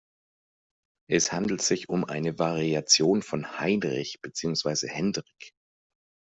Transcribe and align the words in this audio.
Es 1.07 1.31
handelt 1.31 1.61
sich 1.61 1.87
um 1.87 2.05
eine 2.05 2.39
Variation 2.39 3.21
von 3.21 3.59
Heinrich 3.59 4.19
beziehungsweise 4.23 4.87
Hendrik. 4.87 5.53